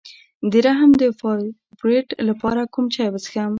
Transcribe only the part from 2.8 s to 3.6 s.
چای وڅښم؟